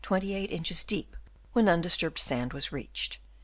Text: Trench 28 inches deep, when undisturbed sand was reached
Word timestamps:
Trench 0.03 0.21
28 0.23 0.45
inches 0.51 0.83
deep, 0.83 1.15
when 1.53 1.69
undisturbed 1.69 2.17
sand 2.17 2.53
was 2.53 2.71
reached 2.71 3.19